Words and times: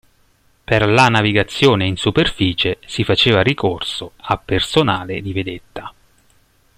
Per 0.63 0.87
la 0.89 1.09
navigazione 1.09 1.85
in 1.85 1.95
superficie 1.95 2.79
si 2.87 3.03
faceva 3.03 3.41
ricorso 3.43 4.13
a 4.15 4.37
personale 4.39 5.21
di 5.21 5.31
vedetta. 5.31 5.93